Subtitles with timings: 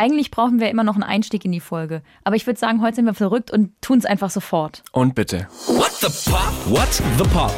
[0.00, 2.00] Eigentlich brauchen wir immer noch einen Einstieg in die Folge.
[2.24, 4.82] Aber ich würde sagen, heute sind wir verrückt und tun es einfach sofort.
[4.92, 5.46] Und bitte.
[5.66, 6.54] What the Pop?
[6.64, 7.52] What the Pop?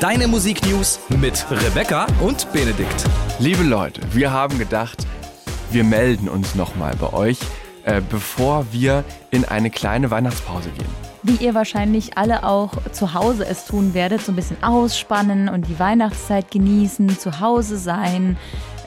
[0.00, 3.04] Deine Musiknews mit Rebecca und Benedikt.
[3.38, 5.06] Liebe Leute, wir haben gedacht,
[5.70, 7.38] wir melden uns nochmal bei euch,
[7.84, 10.88] äh, bevor wir in eine kleine Weihnachtspause gehen.
[11.22, 15.68] Wie ihr wahrscheinlich alle auch zu Hause es tun werdet, so ein bisschen ausspannen und
[15.68, 18.36] die Weihnachtszeit genießen, zu Hause sein,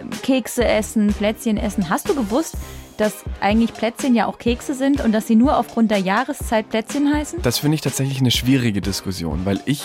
[0.00, 1.90] ähm, Kekse essen, Plätzchen essen.
[1.90, 2.56] Hast du gewusst,
[2.96, 7.12] dass eigentlich Plätzchen ja auch Kekse sind und dass sie nur aufgrund der Jahreszeit Plätzchen
[7.12, 7.42] heißen?
[7.42, 9.82] Das finde ich tatsächlich eine schwierige Diskussion, weil ich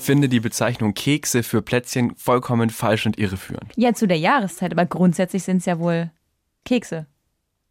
[0.00, 3.72] finde die Bezeichnung Kekse für Plätzchen vollkommen falsch und irreführend.
[3.76, 6.10] Ja, zu der Jahreszeit, aber grundsätzlich sind es ja wohl
[6.64, 7.06] Kekse.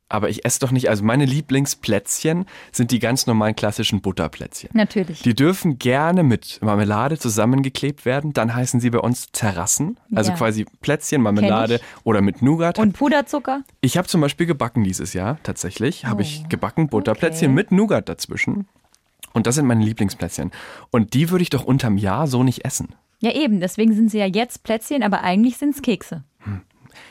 [0.07, 4.69] Aber ich esse doch nicht, also meine Lieblingsplätzchen sind die ganz normalen klassischen Butterplätzchen.
[4.73, 5.21] Natürlich.
[5.23, 8.31] Die dürfen gerne mit Marmelade zusammengeklebt werden.
[8.33, 9.99] Dann heißen sie bei uns Terrassen.
[10.13, 10.37] Also Ja.
[10.37, 12.77] quasi Plätzchen, Marmelade oder mit Nougat.
[12.77, 13.63] Und Puderzucker?
[13.81, 16.05] ich habe zum Beispiel gebacken dieses Jahr, tatsächlich.
[16.05, 17.55] Habe ich Oh, gebacken, Butterplätzchen okay.
[17.55, 18.67] mit Nougat dazwischen.
[19.33, 20.51] Und das sind meine Lieblingsplätzchen.
[20.91, 22.89] Und die würde ich doch unterm Jahr so nicht essen.
[23.21, 23.59] Ja, eben.
[23.59, 26.23] Deswegen sind sie ja jetzt Plätzchen, aber eigentlich sind es Kekse.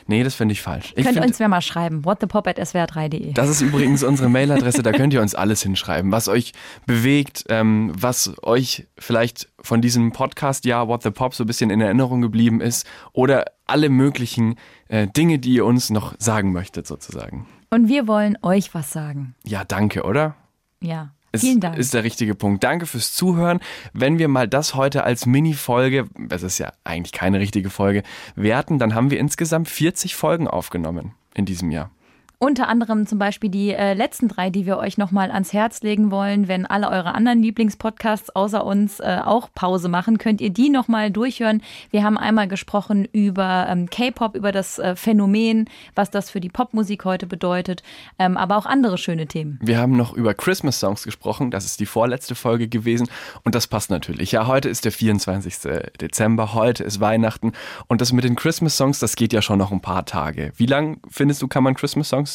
[0.07, 0.93] Nee, das finde ich falsch.
[0.95, 2.05] Ich Könnt find, uns wer mal schreiben.
[2.05, 3.33] whatthepop.swr3.de.
[3.33, 6.53] Das ist übrigens unsere Mailadresse, da könnt ihr uns alles hinschreiben, was euch
[6.85, 11.69] bewegt, ähm, was euch vielleicht von diesem Podcast, ja, What the Pop, so ein bisschen
[11.69, 14.55] in Erinnerung geblieben ist oder alle möglichen
[14.87, 17.47] äh, Dinge, die ihr uns noch sagen möchtet, sozusagen.
[17.69, 19.35] Und wir wollen euch was sagen.
[19.43, 20.35] Ja, danke, oder?
[20.81, 21.11] Ja.
[21.35, 21.77] Ist, Vielen Dank.
[21.77, 22.63] ist der richtige Punkt.
[22.63, 23.59] Danke fürs Zuhören.
[23.93, 28.03] Wenn wir mal das heute als Mini-Folge, das ist ja eigentlich keine richtige Folge,
[28.35, 31.91] werten, dann haben wir insgesamt 40 Folgen aufgenommen in diesem Jahr.
[32.37, 36.11] Unter anderem zum Beispiel die äh, letzten drei, die wir euch nochmal ans Herz legen
[36.11, 36.47] wollen.
[36.47, 41.11] Wenn alle eure anderen Lieblingspodcasts außer uns äh, auch Pause machen, könnt ihr die nochmal
[41.11, 41.61] durchhören.
[41.91, 46.49] Wir haben einmal gesprochen über ähm, K-Pop, über das äh, Phänomen, was das für die
[46.49, 47.83] Popmusik heute bedeutet,
[48.19, 49.57] ähm, aber auch andere schöne Themen.
[49.61, 51.51] Wir haben noch über Christmas-Songs gesprochen.
[51.51, 53.07] Das ist die vorletzte Folge gewesen.
[53.43, 54.33] Und das passt natürlich.
[54.33, 55.55] Ja, heute ist der 24.
[56.01, 56.53] Dezember.
[56.53, 57.53] Heute ist Weihnachten.
[57.87, 60.51] Und das mit den Christmas-Songs, das geht ja schon noch ein paar Tage.
[60.57, 62.34] Wie lang findest du, kann man Christmas-Songs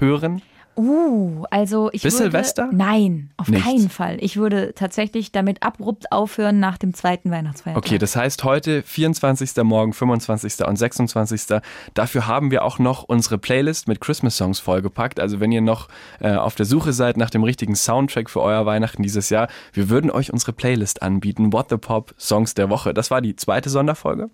[0.00, 0.42] hören?
[0.78, 2.68] Uh, also ich Bis würde, Silvester?
[2.72, 3.64] Nein, auf Nicht.
[3.64, 4.16] keinen Fall.
[4.20, 7.84] Ich würde tatsächlich damit abrupt aufhören nach dem zweiten Weihnachtsfeiertag.
[7.84, 9.56] Okay, das heißt heute 24.
[9.64, 10.64] morgen 25.
[10.64, 11.60] und 26.
[11.94, 15.18] Dafür haben wir auch noch unsere Playlist mit Christmas Songs vollgepackt.
[15.18, 15.88] Also wenn ihr noch
[16.20, 19.90] äh, auf der Suche seid nach dem richtigen Soundtrack für euer Weihnachten dieses Jahr, wir
[19.90, 21.52] würden euch unsere Playlist anbieten.
[21.52, 22.94] What the Pop Songs der Woche.
[22.94, 24.30] Das war die zweite Sonderfolge.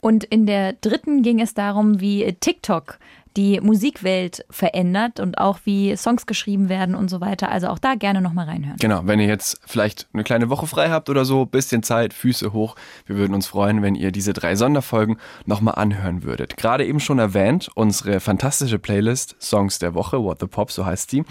[0.00, 2.98] Und in der dritten ging es darum, wie TikTok
[3.36, 7.50] die Musikwelt verändert und auch wie Songs geschrieben werden und so weiter.
[7.50, 8.76] Also auch da gerne nochmal reinhören.
[8.78, 12.52] Genau, wenn ihr jetzt vielleicht eine kleine Woche frei habt oder so, bisschen Zeit, Füße
[12.52, 12.76] hoch.
[13.06, 16.56] Wir würden uns freuen, wenn ihr diese drei Sonderfolgen nochmal anhören würdet.
[16.56, 21.12] Gerade eben schon erwähnt, unsere fantastische Playlist Songs der Woche, What the Pop, so heißt
[21.12, 21.24] die.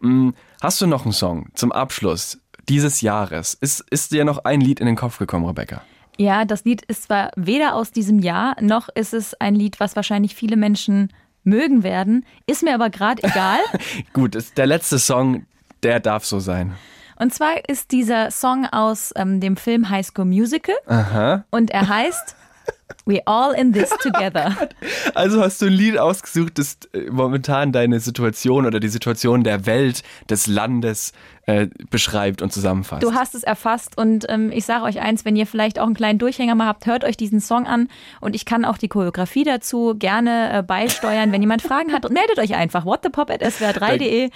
[0.00, 3.54] Hm, Hast du noch einen Song zum Abschluss dieses Jahres?
[3.54, 5.82] Ist, ist dir noch ein Lied in den Kopf gekommen, Rebecca?
[6.18, 9.96] Ja, das Lied ist zwar weder aus diesem Jahr, noch ist es ein Lied, was
[9.96, 11.12] wahrscheinlich viele Menschen
[11.46, 12.26] mögen werden.
[12.46, 13.58] Ist mir aber gerade egal.
[14.12, 15.46] Gut, ist der letzte Song,
[15.82, 16.74] der darf so sein.
[17.18, 20.74] Und zwar ist dieser Song aus ähm, dem Film High School Musical.
[21.50, 22.36] Und er heißt
[23.06, 24.54] We All in This Together.
[25.14, 29.64] Also hast du ein Lied ausgesucht, das äh, momentan deine Situation oder die Situation der
[29.64, 31.12] Welt, des Landes
[31.46, 33.02] äh, beschreibt und zusammenfasst.
[33.02, 35.94] Du hast es erfasst und ähm, ich sage euch eins, wenn ihr vielleicht auch einen
[35.94, 37.88] kleinen Durchhänger mal habt, hört euch diesen Song an
[38.20, 41.32] und ich kann auch die Choreografie dazu gerne äh, beisteuern.
[41.32, 42.84] Wenn jemand Fragen hat, meldet euch einfach.
[42.84, 44.30] whatthepop.swr3.de.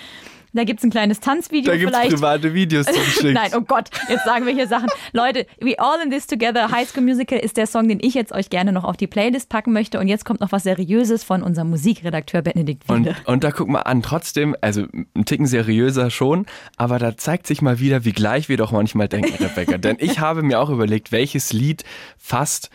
[0.53, 3.25] Da gibt's ein kleines Tanzvideo da gibt es private Videos zugeschickt.
[3.35, 4.89] Nein, oh Gott, jetzt sagen wir hier Sachen.
[5.13, 8.33] Leute, We All in This Together, High School Musical ist der Song, den ich jetzt
[8.33, 10.01] euch gerne noch auf die Playlist packen möchte.
[10.01, 13.11] Und jetzt kommt noch was Seriöses von unserem Musikredakteur Benedikt Wiede.
[13.11, 16.47] Und, und da guck mal an, trotzdem, also ein Ticken seriöser schon,
[16.77, 19.79] aber da zeigt sich mal wieder, wie gleich wir doch manchmal denken, Rebecca.
[19.79, 21.85] Denn ich habe mir auch überlegt, welches Lied
[22.19, 22.71] fasst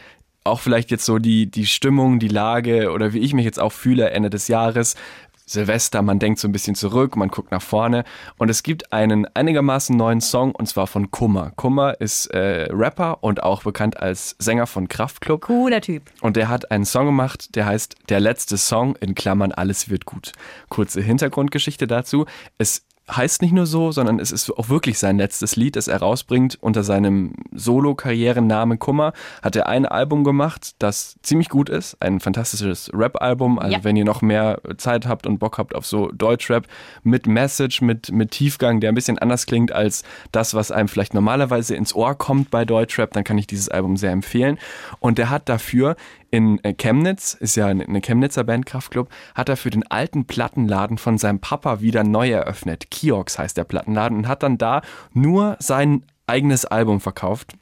[0.45, 3.71] auch vielleicht jetzt so die, die Stimmung, die Lage oder wie ich mich jetzt auch
[3.71, 4.95] fühle Ende des Jahres.
[5.45, 8.03] Silvester, man denkt so ein bisschen zurück, man guckt nach vorne
[8.37, 11.51] und es gibt einen einigermaßen neuen Song und zwar von Kummer.
[11.55, 15.41] Kummer ist äh, Rapper und auch bekannt als Sänger von Kraftklub.
[15.41, 16.03] Cooler Typ.
[16.21, 20.05] Und der hat einen Song gemacht, der heißt Der letzte Song in Klammern Alles wird
[20.05, 20.31] gut.
[20.69, 22.25] Kurze Hintergrundgeschichte dazu.
[22.57, 25.99] Es heißt nicht nur so, sondern es ist auch wirklich sein letztes Lied, das er
[25.99, 29.13] rausbringt unter seinem Solo-Karrierennamen Kummer.
[29.41, 33.59] Hat er ein Album gemacht, das ziemlich gut ist, ein fantastisches Rap-Album.
[33.59, 33.83] Also Ja.
[33.83, 36.67] wenn ihr noch mehr Zeit habt und Bock habt auf so Deutschrap
[37.03, 41.13] mit Message, mit, mit Tiefgang, der ein bisschen anders klingt als das, was einem vielleicht
[41.13, 44.57] normalerweise ins Ohr kommt bei Deutschrap, dann kann ich dieses Album sehr empfehlen.
[44.99, 45.95] Und der hat dafür
[46.35, 50.97] in äh, Chemnitz, ist ja eine Chemnitzer Band Kraftklub, hat er für den alten Plattenladen
[50.97, 52.91] von seinem Papa wieder neu eröffnet.
[52.91, 54.81] Kiox heißt der Plattenladen und hat dann da
[55.13, 57.53] nur sein eigenes Album verkauft.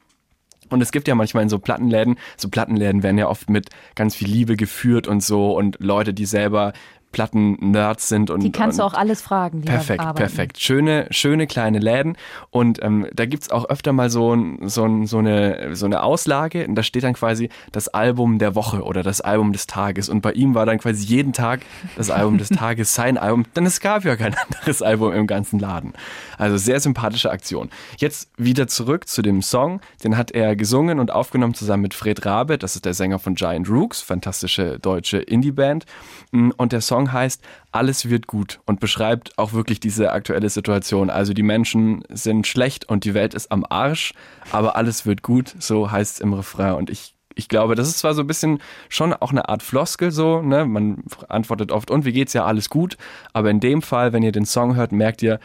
[0.70, 4.16] Und es gibt ja manchmal in so Plattenläden, so Plattenläden werden ja oft mit ganz
[4.16, 6.72] viel Liebe geführt und so und Leute, die selber
[7.14, 8.28] Platten-Nerds sind.
[8.28, 9.62] Und, die kannst und du auch alles fragen.
[9.62, 10.60] Die perfekt, perfekt.
[10.60, 12.16] Schöne, schöne kleine Läden.
[12.50, 16.66] Und ähm, da gibt's auch öfter mal so, so, so, eine, so eine Auslage.
[16.66, 20.08] Und da steht dann quasi das Album der Woche oder das Album des Tages.
[20.08, 21.60] Und bei ihm war dann quasi jeden Tag
[21.96, 23.44] das Album des Tages sein Album.
[23.54, 25.92] Denn es gab ja kein anderes Album im ganzen Laden.
[26.36, 27.70] Also sehr sympathische Aktion.
[27.98, 29.80] Jetzt wieder zurück zu dem Song.
[30.02, 32.58] Den hat er gesungen und aufgenommen zusammen mit Fred Rabe.
[32.58, 35.86] Das ist der Sänger von Giant Rooks, fantastische deutsche Indie-Band.
[36.32, 37.42] Und der Song heißt
[37.72, 41.10] Alles wird gut und beschreibt auch wirklich diese aktuelle Situation.
[41.10, 44.14] Also die Menschen sind schlecht und die Welt ist am Arsch,
[44.52, 46.74] aber alles wird gut, so heißt es im Refrain.
[46.74, 50.10] Und ich ich glaube, das ist zwar so ein bisschen schon auch eine Art Floskel
[50.10, 50.64] so, ne?
[50.64, 52.96] Man antwortet oft, und wie geht's ja alles gut?
[53.32, 55.40] Aber in dem Fall, wenn ihr den Song hört, merkt ihr,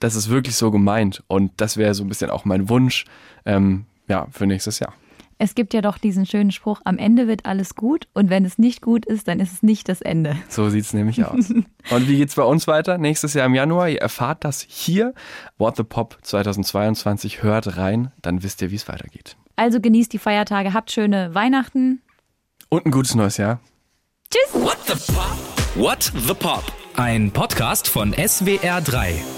[0.00, 1.22] das ist wirklich so gemeint.
[1.28, 3.04] Und das wäre so ein bisschen auch mein Wunsch,
[3.44, 4.94] ähm, ja, für nächstes Jahr.
[5.40, 8.58] Es gibt ja doch diesen schönen Spruch, am Ende wird alles gut und wenn es
[8.58, 10.36] nicht gut ist, dann ist es nicht das Ende.
[10.48, 11.50] So sieht es nämlich aus.
[11.90, 12.98] und wie geht es bei uns weiter?
[12.98, 15.14] Nächstes Jahr im Januar, ihr erfahrt das hier.
[15.56, 19.36] What the Pop 2022, hört rein, dann wisst ihr, wie es weitergeht.
[19.54, 22.02] Also genießt die Feiertage, habt schöne Weihnachten.
[22.68, 23.60] Und ein gutes neues Jahr.
[24.30, 24.60] Tschüss.
[24.60, 25.38] What the Pop?
[25.76, 26.64] What the Pop?
[26.96, 29.37] Ein Podcast von SWR3.